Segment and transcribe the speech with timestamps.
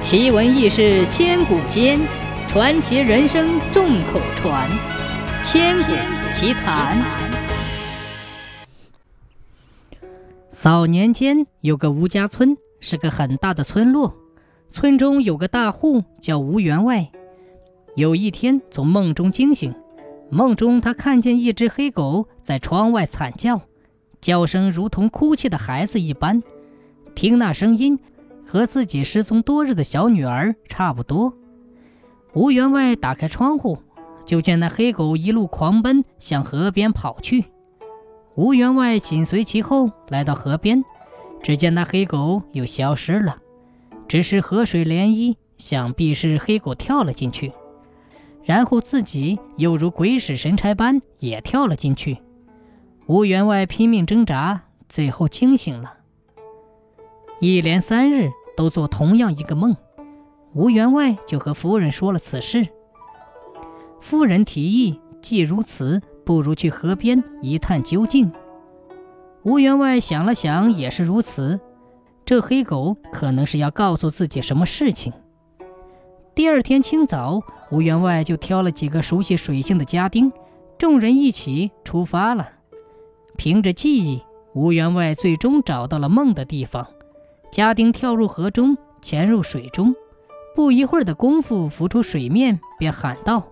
[0.00, 1.98] 奇闻异事千古间，
[2.46, 4.70] 传奇人生众口传。
[5.42, 5.92] 千古
[6.32, 6.96] 奇谈。
[10.50, 14.14] 早年间有个吴家村，是个很大的村落。
[14.70, 17.10] 村中有个大户叫吴员外。
[17.96, 19.74] 有一天从梦中惊醒，
[20.30, 23.60] 梦中他看见一只黑狗在窗外惨叫，
[24.20, 26.42] 叫声如同哭泣的孩子一般。
[27.16, 27.98] 听那声音。
[28.48, 31.34] 和自己失踪多日的小女儿差不多。
[32.32, 33.78] 吴员外打开窗户，
[34.24, 37.44] 就见那黑狗一路狂奔向河边跑去。
[38.36, 40.82] 吴员外紧随其后，来到河边，
[41.42, 43.36] 只见那黑狗又消失了。
[44.06, 47.52] 只是河水涟漪，想必是黑狗跳了进去，
[48.44, 52.16] 然后自己又如鬼使神差般也跳了进去。
[53.06, 55.94] 吴员外拼命挣扎，最后惊醒了。
[57.40, 59.76] 一连三日都做同样一个梦，
[60.52, 62.66] 吴员外就和夫人说了此事。
[64.00, 68.32] 夫人提议，既如此，不如去河边一探究竟。
[69.44, 71.60] 吴员外想了想，也是如此。
[72.24, 75.12] 这黑狗可能是要告诉自己什么事情。
[76.34, 80.32] 第二天清早，吴员外就挑了几个熟悉水性的家丁，
[80.78, 82.48] 众人一起出发了。
[83.36, 84.20] 凭着记忆，
[84.52, 86.88] 吴员外最终找到了梦的地方。
[87.50, 89.94] 家丁跳入河中，潜入水中，
[90.54, 93.48] 不一会儿的功夫浮出水面，便喊道：“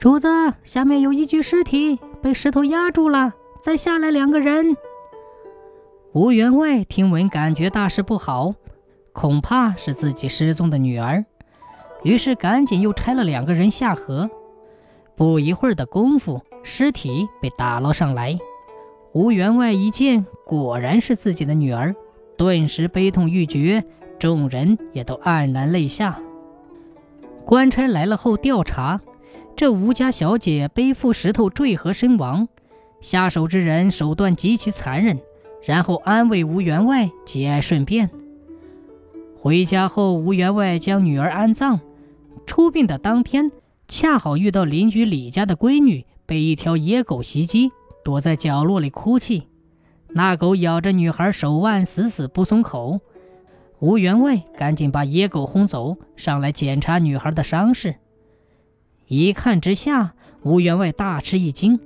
[0.00, 0.28] 主子，
[0.62, 4.76] 下面有一具尸体，被石头压住了，再下来两个人。”
[6.12, 8.54] 吴员外听闻，感觉大事不好，
[9.12, 11.24] 恐怕是自己失踪的女儿，
[12.02, 14.30] 于是赶紧又差了两个人下河。
[15.16, 18.38] 不一会儿的功夫，尸体被打捞上来。
[19.12, 21.94] 吴员外一见，果然是自己的女儿。
[22.38, 23.84] 顿时悲痛欲绝，
[24.18, 26.18] 众人也都黯然泪下。
[27.44, 29.00] 官差来了后调查，
[29.56, 32.46] 这吴家小姐背负石头坠河身亡，
[33.00, 35.18] 下手之人手段极其残忍。
[35.64, 38.08] 然后安慰吴员外节哀顺变。
[39.34, 41.80] 回家后，吴员外将女儿安葬。
[42.46, 43.50] 出殡的当天，
[43.88, 47.72] 恰好遇到邻居李家的闺女被一条野狗袭击，
[48.04, 49.48] 躲在角落里哭泣。
[50.10, 53.00] 那狗咬着女孩手腕，死死不松口。
[53.78, 57.94] 吴员外赶紧把野狗轰走，上来检查女孩的伤势。
[59.06, 61.78] 一看之下，吴员外大吃一惊，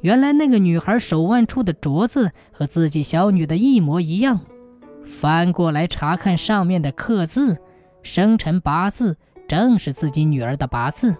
[0.00, 4.40] 原来那个女孩手腕处的镯子和自己小女的一模一样。
[5.04, 7.56] 翻过来查看上面的刻字，
[8.02, 11.16] 生辰八字正是自己女儿的八字。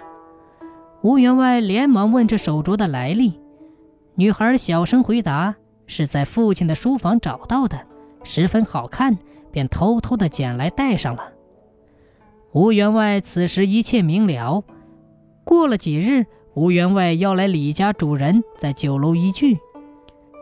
[1.02, 3.40] 吴员外连忙问这手镯的来历，
[4.16, 5.54] 女孩小声回答。
[5.88, 7.80] 是在父亲的书房找到的，
[8.22, 9.18] 十分好看，
[9.50, 11.32] 便偷偷的捡来戴上了。
[12.52, 14.62] 吴员外此时一切明了。
[15.44, 19.58] 过了几日，吴员外邀来李家主人在酒楼一聚。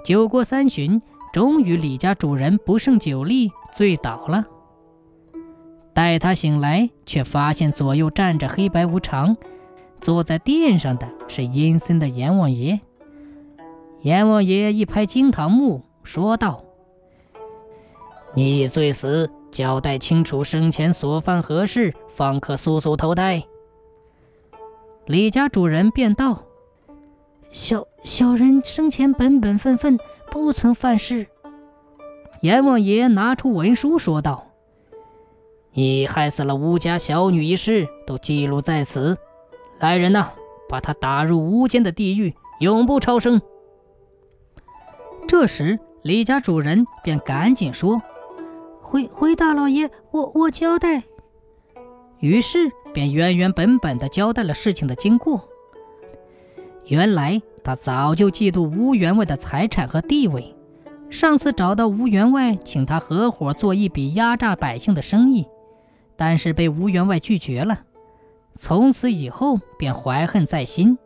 [0.04, 1.00] 酒过三巡，
[1.32, 4.44] 终于李家主人不胜酒力，醉倒了。
[5.92, 9.36] 待他醒来，却发现左右站着黑白无常，
[10.00, 12.80] 坐在殿上的是阴森的阎王爷。
[14.06, 16.62] 阎王爷一拍惊堂木，说道
[18.34, 23.42] ：“你已罪死，交代清楚生前所犯何事，方可速速投胎。”
[25.06, 26.44] 李家主人便道
[27.50, 29.98] ：“小小人生前本本分分，
[30.30, 31.26] 不曾犯事。”
[32.42, 34.46] 阎王爷拿出文书，说道
[35.74, 39.18] ：“你害死了吴家小女一事，都记录在此。
[39.80, 40.30] 来人呐，
[40.68, 43.42] 把他打入无间的地狱，永不超生。”
[45.28, 48.00] 这时，李家主人便赶紧说
[48.80, 51.02] ：“回回大老爷，我我交代。”
[52.20, 55.48] 于是便原原本本的交代了事情的经过。
[56.86, 60.54] 原来他早就嫉妒吴员外的财产和地位，
[61.10, 65.46] 上次找到吴员外，请他合伙做一笔压榨百姓的生意，
[66.16, 67.80] 但是被吴员外拒绝了。
[68.54, 70.96] 从此以后便怀恨在心，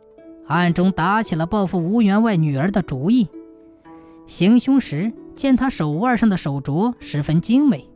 [0.45, 3.27] 暗中打起了报复吴员外女儿的主意。
[4.25, 7.89] 行凶时，见他手腕上的手镯十分精美，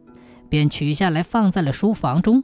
[0.50, 2.44] 便取下来放在了书房中。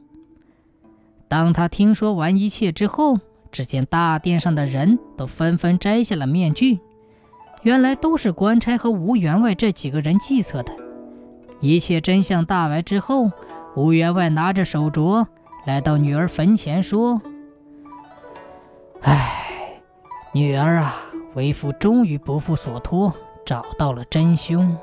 [1.28, 3.18] 当他听说完一切之后，
[3.50, 6.80] 只见大殿上的人都纷纷摘下了面具，
[7.62, 10.72] 原来都是官差和吴员外这几个人计策的。
[11.60, 13.30] 一切真相大白之后，
[13.76, 15.26] 吴员外拿着手镯
[15.66, 17.20] 来到女儿坟前，说
[19.00, 19.80] ：“唉，
[20.32, 20.96] 女儿啊，
[21.34, 23.12] 为父终于不负所托。”
[23.44, 24.76] 找到了真凶。